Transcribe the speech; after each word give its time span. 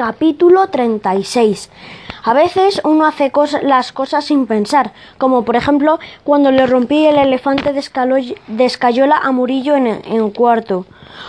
Capítulo 0.00 0.68
36. 0.68 1.68
A 2.24 2.32
veces 2.32 2.80
uno 2.84 3.04
hace 3.04 3.30
las 3.60 3.92
cosas 3.92 4.24
sin 4.24 4.46
pensar, 4.46 4.94
como 5.18 5.44
por 5.44 5.56
ejemplo 5.56 5.98
cuando 6.24 6.50
le 6.50 6.66
rompí 6.66 7.04
el 7.04 7.18
elefante 7.18 7.74
de 7.74 8.64
escayola 8.64 9.18
a 9.18 9.30
Murillo 9.30 9.76
en, 9.76 9.86
en 9.86 10.30
cuarto, 10.30 10.86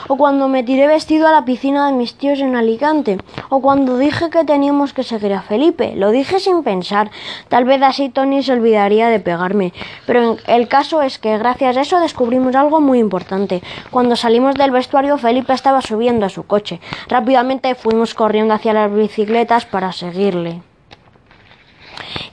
o 0.07 0.17
cuando 0.17 0.47
me 0.47 0.63
tiré 0.63 0.87
vestido 0.87 1.27
a 1.27 1.31
la 1.31 1.45
piscina 1.45 1.87
de 1.87 1.93
mis 1.93 2.15
tíos 2.15 2.39
en 2.39 2.55
Alicante, 2.55 3.17
o 3.49 3.61
cuando 3.61 3.97
dije 3.97 4.29
que 4.29 4.43
teníamos 4.43 4.93
que 4.93 5.03
seguir 5.03 5.33
a 5.33 5.41
Felipe. 5.41 5.93
Lo 5.95 6.11
dije 6.11 6.39
sin 6.39 6.63
pensar. 6.63 7.11
Tal 7.49 7.65
vez 7.65 7.81
así 7.81 8.09
Tony 8.09 8.43
se 8.43 8.53
olvidaría 8.53 9.09
de 9.09 9.19
pegarme. 9.19 9.73
Pero 10.05 10.37
el 10.47 10.67
caso 10.67 11.01
es 11.01 11.19
que 11.19 11.37
gracias 11.37 11.77
a 11.77 11.81
eso 11.81 11.99
descubrimos 11.99 12.55
algo 12.55 12.81
muy 12.81 12.99
importante. 12.99 13.61
Cuando 13.89 14.15
salimos 14.15 14.55
del 14.55 14.71
vestuario, 14.71 15.17
Felipe 15.17 15.53
estaba 15.53 15.81
subiendo 15.81 16.25
a 16.25 16.29
su 16.29 16.43
coche. 16.43 16.79
Rápidamente 17.07 17.75
fuimos 17.75 18.13
corriendo 18.13 18.53
hacia 18.53 18.73
las 18.73 18.93
bicicletas 18.93 19.65
para 19.65 19.91
seguirle. 19.91 20.61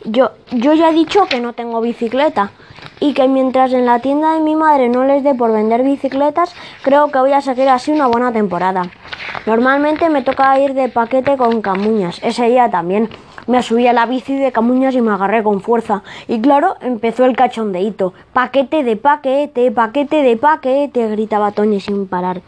Yo, 0.05 0.31
yo 0.53 0.75
ya 0.75 0.91
he 0.91 0.95
dicho 0.95 1.27
que 1.27 1.41
no 1.41 1.53
tengo 1.53 1.81
bicicleta 1.81 2.53
y 3.01 3.15
que 3.15 3.29
mientras 3.29 3.73
en 3.73 3.87
la 3.87 4.01
tienda 4.01 4.35
de 4.35 4.41
mi 4.41 4.55
madre 4.57 4.89
no 4.89 5.05
les 5.05 5.23
dé 5.23 5.35
por 5.35 5.53
vender 5.53 5.83
bicicletas, 5.83 6.55
creo 6.83 7.11
que 7.11 7.19
voy 7.19 7.33
a 7.33 7.41
seguir 7.41 7.69
así 7.69 7.93
una 7.93 8.07
buena 8.07 8.33
temporada. 8.33 8.91
Normalmente 9.47 10.09
me 10.09 10.23
toca 10.23 10.59
ir 10.59 10.75
de 10.75 10.89
paquete 10.89 11.37
con 11.37 11.63
Camuñas, 11.63 12.21
ese 12.23 12.49
día 12.49 12.71
también. 12.71 13.09
Me 13.47 13.63
subí 13.63 13.87
a 13.87 13.95
la 13.95 14.05
bici 14.05 14.37
de 14.37 14.53
Camuñas 14.53 14.95
y 14.95 15.01
me 15.01 15.13
agarré 15.13 15.43
con 15.43 15.63
fuerza. 15.63 16.03
Y 16.27 16.39
claro, 16.41 16.77
empezó 16.83 17.25
el 17.25 17.35
cachondeíto. 17.35 18.13
Paquete 18.35 18.85
de 18.85 18.97
paquete, 18.97 19.71
paquete 19.71 20.23
de 20.23 20.37
paquete, 20.37 21.09
gritaba 21.09 21.53
Tony 21.53 21.81
sin 21.81 22.07
parar. 22.07 22.43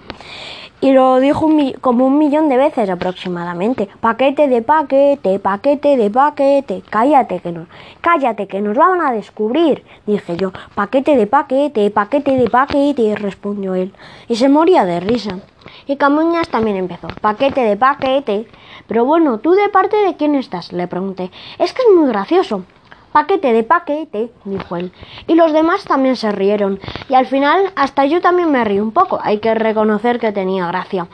Y 0.82 0.92
lo 0.92 1.20
dijo 1.20 1.44
un 1.44 1.72
como 1.80 2.06
un 2.06 2.16
millón 2.16 2.48
de 2.48 2.56
veces 2.56 2.88
aproximadamente. 2.88 3.88
Paquete 4.00 4.48
de 4.48 4.62
paquete, 4.62 5.38
paquete 5.38 5.96
de 5.98 6.10
paquete. 6.10 6.82
Cállate 6.88 7.40
que 7.40 7.52
nos, 7.52 7.68
cállate 8.00 8.46
que 8.46 8.62
nos 8.62 8.76
van 8.76 9.00
a 9.02 9.12
descubrir, 9.12 9.84
dije 10.06 10.38
yo. 10.38 10.52
Paquete 10.74 11.16
de 11.16 11.26
paquete, 11.26 11.90
paquete 11.90 12.36
de 12.36 12.48
paquete, 12.48 13.14
respondió 13.14 13.74
él. 13.74 13.92
Y 14.26 14.36
se 14.36 14.48
moría 14.48 14.86
de 14.86 15.00
risa. 15.00 15.40
Y 15.86 15.96
Camuñas 15.96 16.48
también 16.48 16.76
empezó. 16.78 17.08
Paquete 17.20 17.60
de 17.60 17.76
paquete. 17.76 18.46
Pero 18.86 19.04
bueno, 19.04 19.38
¿tú 19.38 19.52
de 19.52 19.68
parte 19.68 19.96
de 19.96 20.16
quién 20.16 20.34
estás? 20.34 20.72
le 20.72 20.86
pregunté. 20.88 21.30
Es 21.58 21.74
que 21.74 21.82
es 21.82 21.88
muy 21.94 22.08
gracioso. 22.08 22.64
Paquete 23.12 23.52
de 23.52 23.64
paquete, 23.64 24.30
dijo 24.44 24.76
él. 24.76 24.92
Y 25.26 25.34
los 25.34 25.52
demás 25.52 25.84
también 25.84 26.16
se 26.16 26.30
rieron. 26.30 26.78
Y 27.08 27.14
al 27.14 27.26
final 27.26 27.72
hasta 27.74 28.04
yo 28.06 28.20
también 28.20 28.52
me 28.52 28.64
reí 28.64 28.78
un 28.78 28.92
poco. 28.92 29.18
Hay 29.22 29.38
que 29.38 29.54
reconocer 29.54 30.20
que 30.20 30.30
tenía 30.30 30.66
gracia. 30.68 31.08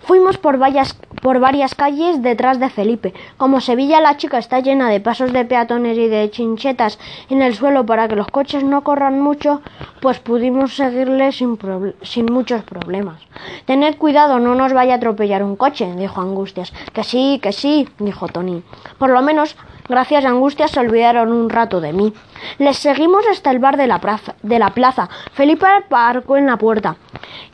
Fuimos 0.00 0.38
por 0.38 0.58
varias, 0.58 0.94
por 1.20 1.40
varias 1.40 1.74
calles 1.74 2.22
detrás 2.22 2.58
de 2.58 2.70
Felipe. 2.70 3.12
Como 3.36 3.60
Sevilla 3.60 4.00
la 4.00 4.16
chica 4.16 4.38
está 4.38 4.60
llena 4.60 4.88
de 4.88 5.00
pasos 5.00 5.32
de 5.32 5.44
peatones 5.44 5.98
y 5.98 6.08
de 6.08 6.30
chinchetas 6.30 6.98
en 7.28 7.42
el 7.42 7.54
suelo 7.54 7.84
para 7.84 8.08
que 8.08 8.16
los 8.16 8.28
coches 8.28 8.64
no 8.64 8.82
corran 8.82 9.20
mucho, 9.20 9.60
pues 10.00 10.20
pudimos 10.20 10.74
seguirle 10.74 11.32
sin, 11.32 11.58
sin 12.02 12.26
muchos 12.32 12.62
problemas. 12.62 13.20
Tened 13.66 13.96
cuidado, 13.96 14.38
no 14.38 14.54
nos 14.54 14.72
vaya 14.72 14.94
a 14.94 14.96
atropellar 14.96 15.42
un 15.42 15.56
coche, 15.56 15.94
dijo 15.96 16.20
Angustias. 16.20 16.72
Que 16.92 17.04
sí, 17.04 17.38
que 17.42 17.52
sí, 17.52 17.88
dijo 17.98 18.28
Tony. 18.28 18.62
Por 18.98 19.10
lo 19.10 19.22
menos 19.22 19.56
Gracias 19.88 20.24
a 20.24 20.28
Angustias 20.28 20.70
se 20.70 20.80
olvidaron 20.80 21.32
un 21.32 21.50
rato 21.50 21.80
de 21.80 21.92
mí. 21.92 22.12
Les 22.58 22.78
seguimos 22.78 23.24
hasta 23.30 23.50
el 23.50 23.58
bar 23.58 23.76
de 23.76 23.86
la, 23.86 23.98
plaza, 23.98 24.34
de 24.42 24.58
la 24.58 24.70
plaza. 24.70 25.08
Felipe 25.32 25.66
aparcó 25.66 26.36
en 26.36 26.46
la 26.46 26.56
puerta. 26.56 26.96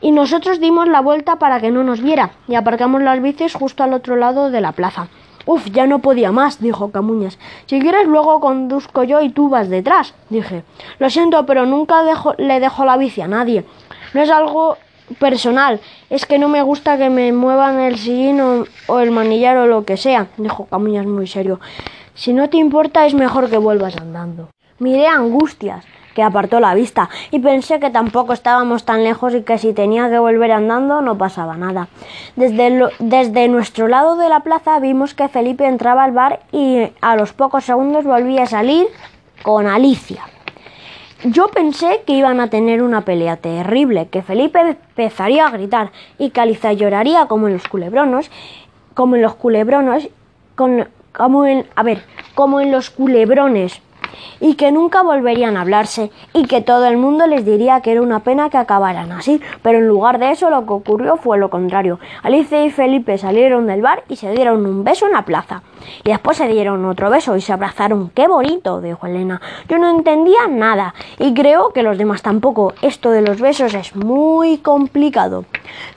Y 0.01 0.11
nosotros 0.11 0.59
dimos 0.59 0.87
la 0.87 1.01
vuelta 1.01 1.37
para 1.37 1.59
que 1.59 1.71
no 1.71 1.83
nos 1.83 2.01
viera. 2.01 2.31
Y 2.47 2.55
aparcamos 2.55 3.01
las 3.01 3.21
bicis 3.21 3.53
justo 3.55 3.83
al 3.83 3.93
otro 3.93 4.15
lado 4.15 4.51
de 4.51 4.61
la 4.61 4.71
plaza. 4.71 5.07
Uf, 5.45 5.65
ya 5.71 5.87
no 5.87 5.99
podía 5.99 6.31
más, 6.31 6.61
dijo 6.61 6.91
Camuñas. 6.91 7.39
Si 7.65 7.79
quieres 7.79 8.05
luego 8.07 8.39
conduzco 8.39 9.03
yo 9.03 9.21
y 9.21 9.29
tú 9.29 9.49
vas 9.49 9.67
detrás, 9.69 10.13
dije. 10.29 10.63
Lo 10.99 11.09
siento, 11.09 11.45
pero 11.45 11.65
nunca 11.65 12.03
dejo- 12.03 12.35
le 12.37 12.59
dejo 12.59 12.85
la 12.85 12.97
bici 12.97 13.21
a 13.21 13.27
nadie. 13.27 13.65
No 14.13 14.21
es 14.21 14.29
algo 14.29 14.77
personal, 15.17 15.79
es 16.11 16.27
que 16.27 16.37
no 16.37 16.49
me 16.49 16.61
gusta 16.61 16.97
que 16.99 17.09
me 17.09 17.31
muevan 17.31 17.79
el 17.79 17.97
sillín 17.97 18.39
o 18.87 18.99
el 18.99 19.09
manillar 19.09 19.57
o 19.57 19.65
lo 19.65 19.83
que 19.83 19.97
sea, 19.97 20.27
dijo 20.37 20.65
Camuñas 20.65 21.07
muy 21.07 21.25
serio. 21.25 21.59
Si 22.19 22.33
no 22.33 22.49
te 22.49 22.57
importa, 22.57 23.05
es 23.05 23.13
mejor 23.13 23.49
que 23.49 23.57
vuelvas 23.57 23.95
andando. 23.95 24.49
Miré 24.77 25.07
a 25.07 25.15
Angustias, 25.15 25.85
que 26.13 26.21
apartó 26.21 26.59
la 26.59 26.73
vista, 26.73 27.09
y 27.31 27.39
pensé 27.39 27.79
que 27.79 27.91
tampoco 27.91 28.33
estábamos 28.33 28.83
tan 28.83 29.05
lejos 29.05 29.33
y 29.33 29.43
que 29.43 29.57
si 29.57 29.71
tenía 29.71 30.09
que 30.09 30.19
volver 30.19 30.51
andando 30.51 31.01
no 31.01 31.17
pasaba 31.17 31.55
nada. 31.55 31.87
Desde, 32.35 32.89
desde 32.99 33.47
nuestro 33.47 33.87
lado 33.87 34.17
de 34.17 34.27
la 34.27 34.41
plaza 34.41 34.79
vimos 34.79 35.13
que 35.13 35.29
Felipe 35.29 35.65
entraba 35.65 36.03
al 36.03 36.11
bar 36.11 36.41
y 36.51 36.89
a 36.99 37.15
los 37.15 37.31
pocos 37.31 37.63
segundos 37.63 38.03
volvía 38.03 38.43
a 38.43 38.47
salir 38.47 38.87
con 39.41 39.65
Alicia. 39.65 40.23
Yo 41.23 41.47
pensé 41.47 42.01
que 42.05 42.17
iban 42.17 42.41
a 42.41 42.49
tener 42.49 42.83
una 42.83 43.05
pelea 43.05 43.37
terrible, 43.37 44.09
que 44.09 44.23
Felipe 44.23 44.59
empezaría 44.59 45.47
a 45.47 45.51
gritar 45.51 45.93
y 46.17 46.31
que 46.31 46.41
Alicia 46.41 46.73
lloraría 46.73 47.27
como 47.27 47.47
en 47.47 47.53
los 47.53 47.67
culebronos, 47.69 48.29
como 48.93 49.15
en 49.15 49.21
los 49.21 49.35
culebronos, 49.35 50.09
con, 50.59 50.89
como 51.15 51.45
en, 51.45 51.65
a 51.77 51.83
ver, 51.83 52.03
como 52.35 52.59
en 52.59 52.69
los 52.69 52.89
culebrones, 52.89 53.81
y 54.41 54.55
que 54.55 54.73
nunca 54.73 55.03
volverían 55.03 55.55
a 55.55 55.61
hablarse, 55.61 56.11
y 56.33 56.47
que 56.47 56.59
todo 56.59 56.85
el 56.87 56.97
mundo 56.97 57.27
les 57.27 57.45
diría 57.45 57.79
que 57.79 57.93
era 57.93 58.01
una 58.01 58.19
pena 58.19 58.49
que 58.49 58.57
acabaran 58.57 59.09
así, 59.13 59.39
pero 59.61 59.77
en 59.79 59.87
lugar 59.87 60.19
de 60.19 60.31
eso 60.31 60.49
lo 60.49 60.65
que 60.65 60.73
ocurrió 60.73 61.15
fue 61.15 61.37
lo 61.37 61.49
contrario. 61.49 61.97
Alicia 62.23 62.65
y 62.65 62.71
Felipe 62.71 63.17
salieron 63.17 63.67
del 63.67 63.81
bar 63.81 64.03
y 64.09 64.17
se 64.17 64.31
dieron 64.33 64.65
un 64.65 64.83
beso 64.83 65.05
en 65.05 65.13
la 65.13 65.23
plaza. 65.23 65.61
Y 66.03 66.09
después 66.09 66.35
se 66.35 66.47
dieron 66.49 66.83
otro 66.83 67.09
beso 67.09 67.37
y 67.37 67.41
se 67.41 67.53
abrazaron. 67.53 68.09
¡Qué 68.09 68.27
bonito! 68.27 68.81
dijo 68.81 69.07
Elena. 69.07 69.39
Yo 69.69 69.77
no 69.77 69.89
entendía 69.89 70.47
nada 70.49 70.93
y 71.19 71.33
creo 71.33 71.69
que 71.69 71.83
los 71.83 71.97
demás 71.97 72.21
tampoco. 72.21 72.73
Esto 72.81 73.11
de 73.11 73.21
los 73.21 73.39
besos 73.39 73.73
es 73.73 73.95
muy 73.95 74.57
complicado. 74.57 75.45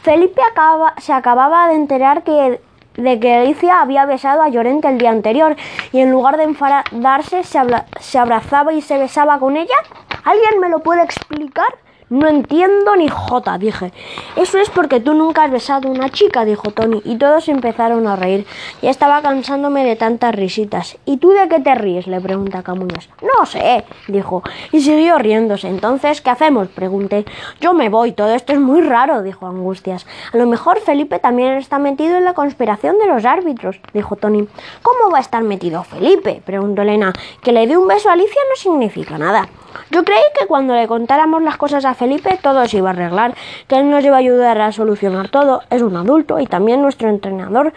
Felipe 0.00 0.40
acaba- 0.52 0.94
se 0.98 1.12
acababa 1.12 1.68
de 1.68 1.74
enterar 1.74 2.22
que 2.22 2.60
de 2.96 3.20
que 3.20 3.34
Alicia 3.34 3.80
había 3.80 4.06
besado 4.06 4.42
a 4.42 4.48
Llorente 4.48 4.88
el 4.88 4.98
día 4.98 5.10
anterior 5.10 5.56
y 5.92 6.00
en 6.00 6.10
lugar 6.10 6.36
de 6.36 6.44
enfadarse 6.44 7.44
se, 7.44 7.60
se 8.00 8.18
abrazaba 8.18 8.72
y 8.72 8.82
se 8.82 8.98
besaba 8.98 9.38
con 9.38 9.56
ella. 9.56 9.76
¿Alguien 10.24 10.60
me 10.60 10.68
lo 10.68 10.80
puede 10.80 11.02
explicar? 11.02 11.74
No 12.12 12.28
entiendo 12.28 12.94
ni 12.94 13.08
jota, 13.08 13.56
dije. 13.56 13.90
Eso 14.36 14.58
es 14.58 14.68
porque 14.68 15.00
tú 15.00 15.14
nunca 15.14 15.44
has 15.44 15.50
besado 15.50 15.88
a 15.88 15.90
una 15.90 16.10
chica, 16.10 16.44
dijo 16.44 16.70
Tony, 16.70 17.00
y 17.06 17.16
todos 17.16 17.48
empezaron 17.48 18.06
a 18.06 18.16
reír. 18.16 18.46
Ya 18.82 18.90
estaba 18.90 19.22
cansándome 19.22 19.82
de 19.82 19.96
tantas 19.96 20.34
risitas. 20.34 20.98
¿Y 21.06 21.16
tú 21.16 21.30
de 21.30 21.48
qué 21.48 21.60
te 21.60 21.74
ríes? 21.74 22.06
le 22.06 22.20
pregunta 22.20 22.62
Camuñas. 22.62 23.08
No 23.22 23.46
sé, 23.46 23.86
dijo, 24.08 24.42
y 24.72 24.82
siguió 24.82 25.16
riéndose. 25.16 25.68
Entonces, 25.68 26.20
¿qué 26.20 26.28
hacemos? 26.28 26.68
pregunté. 26.68 27.24
Yo 27.62 27.72
me 27.72 27.88
voy, 27.88 28.12
todo 28.12 28.34
esto 28.34 28.52
es 28.52 28.60
muy 28.60 28.82
raro, 28.82 29.22
dijo 29.22 29.46
Angustias. 29.46 30.06
A 30.34 30.36
lo 30.36 30.44
mejor 30.44 30.80
Felipe 30.80 31.18
también 31.18 31.54
está 31.54 31.78
metido 31.78 32.18
en 32.18 32.26
la 32.26 32.34
conspiración 32.34 32.98
de 32.98 33.06
los 33.06 33.24
árbitros, 33.24 33.80
dijo 33.94 34.16
Tony. 34.16 34.46
¿Cómo 34.82 35.10
va 35.10 35.16
a 35.16 35.22
estar 35.22 35.42
metido 35.42 35.82
Felipe? 35.82 36.42
preguntó 36.44 36.82
Elena. 36.82 37.14
Que 37.40 37.52
le 37.52 37.66
dé 37.66 37.78
un 37.78 37.88
beso 37.88 38.10
a 38.10 38.12
Alicia 38.12 38.42
no 38.50 38.56
significa 38.56 39.16
nada. 39.16 39.48
Yo 39.90 40.04
creí 40.04 40.22
que 40.38 40.46
cuando 40.46 40.74
le 40.74 40.86
contáramos 40.86 41.42
las 41.42 41.56
cosas 41.56 41.84
a 41.84 41.94
Felipe 41.94 42.38
todo 42.42 42.66
se 42.66 42.78
iba 42.78 42.90
a 42.90 42.92
arreglar, 42.92 43.34
que 43.68 43.76
él 43.78 43.90
nos 43.90 44.04
iba 44.04 44.16
a 44.16 44.20
ayudar 44.20 44.60
a 44.60 44.72
solucionar 44.72 45.28
todo. 45.28 45.62
Es 45.70 45.82
un 45.82 45.96
adulto 45.96 46.38
y 46.40 46.46
también 46.46 46.82
nuestro 46.82 47.08
entrenador. 47.08 47.72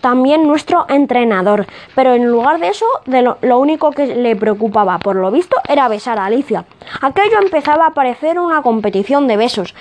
También 0.00 0.46
nuestro 0.46 0.86
entrenador. 0.88 1.66
Pero 1.96 2.14
en 2.14 2.26
lugar 2.26 2.60
de 2.60 2.68
eso, 2.68 2.86
de 3.06 3.22
lo, 3.22 3.38
lo 3.40 3.58
único 3.58 3.90
que 3.90 4.06
le 4.06 4.36
preocupaba, 4.36 4.98
por 4.98 5.16
lo 5.16 5.30
visto, 5.30 5.56
era 5.68 5.88
besar 5.88 6.20
a 6.20 6.26
Alicia. 6.26 6.64
Aquello 7.00 7.40
empezaba 7.42 7.86
a 7.86 7.90
parecer 7.90 8.38
una 8.38 8.62
competición 8.62 9.26
de 9.26 9.36
besos. 9.36 9.74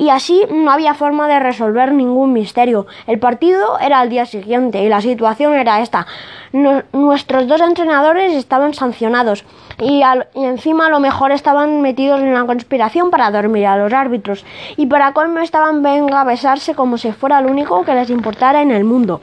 Y 0.00 0.08
así 0.08 0.42
no 0.50 0.70
había 0.70 0.94
forma 0.94 1.28
de 1.28 1.38
resolver 1.40 1.92
ningún 1.92 2.32
misterio. 2.32 2.86
El 3.06 3.18
partido 3.18 3.78
era 3.80 4.00
al 4.00 4.08
día 4.08 4.24
siguiente 4.24 4.82
y 4.82 4.88
la 4.88 5.02
situación 5.02 5.52
era 5.52 5.82
esta. 5.82 6.06
Nu- 6.52 6.82
nuestros 6.94 7.46
dos 7.46 7.60
entrenadores 7.60 8.32
estaban 8.32 8.72
sancionados 8.72 9.44
y, 9.78 10.02
al- 10.02 10.28
encima 10.34 10.86
a 10.86 10.88
lo 10.88 11.00
mejor 11.00 11.32
estaban 11.32 11.82
metidos 11.82 12.18
en 12.22 12.28
una 12.28 12.46
conspiración 12.46 13.10
para 13.10 13.30
dormir 13.30 13.66
a 13.66 13.76
los 13.76 13.92
árbitros. 13.92 14.46
Y 14.78 14.86
para 14.86 15.12
colmo 15.12 15.40
estaban 15.40 15.82
venga 15.82 16.22
a 16.22 16.24
besarse 16.24 16.74
como 16.74 16.96
si 16.96 17.12
fuera 17.12 17.42
lo 17.42 17.50
único 17.50 17.84
que 17.84 17.92
les 17.92 18.08
importara 18.08 18.62
en 18.62 18.70
el 18.70 18.84
mundo. 18.84 19.20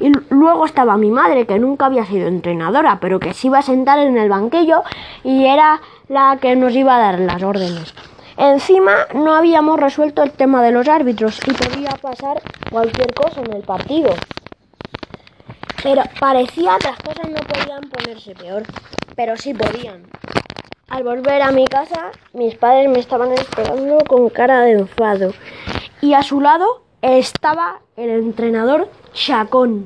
Y 0.00 0.12
luego 0.30 0.64
estaba 0.64 0.96
mi 0.96 1.10
madre, 1.10 1.44
que 1.44 1.58
nunca 1.58 1.86
había 1.86 2.04
sido 2.06 2.28
entrenadora, 2.28 2.98
pero 3.00 3.18
que 3.18 3.34
se 3.34 3.48
iba 3.48 3.58
a 3.58 3.62
sentar 3.62 3.98
en 3.98 4.16
el 4.16 4.28
banquillo 4.28 4.84
y 5.24 5.46
era 5.46 5.80
la 6.08 6.38
que 6.40 6.54
nos 6.54 6.72
iba 6.76 6.94
a 6.94 7.00
dar 7.00 7.18
las 7.18 7.42
órdenes. 7.42 7.92
Encima 8.36 9.06
no 9.14 9.34
habíamos 9.34 9.78
resuelto 9.78 10.22
el 10.22 10.32
tema 10.32 10.62
de 10.62 10.72
los 10.72 10.88
árbitros 10.88 11.40
y 11.46 11.52
podía 11.52 11.90
pasar 11.90 12.42
cualquier 12.70 13.14
cosa 13.14 13.40
en 13.40 13.52
el 13.52 13.62
partido. 13.62 14.12
Pero 15.82 16.02
parecía 16.18 16.76
que 16.78 16.88
las 16.88 16.98
cosas 16.98 17.28
no 17.28 17.36
podían 17.36 17.82
ponerse 17.90 18.34
peor, 18.34 18.64
pero 19.14 19.36
sí 19.36 19.54
podían. 19.54 20.02
Al 20.88 21.04
volver 21.04 21.42
a 21.42 21.52
mi 21.52 21.66
casa, 21.66 22.10
mis 22.32 22.56
padres 22.56 22.88
me 22.88 22.98
estaban 22.98 23.32
esperando 23.32 23.98
con 24.06 24.28
cara 24.30 24.62
de 24.62 24.72
enfado 24.72 25.32
y 26.00 26.14
a 26.14 26.22
su 26.22 26.40
lado 26.40 26.82
estaba 27.02 27.80
el 27.96 28.10
entrenador 28.10 28.90
Chacón. 29.12 29.82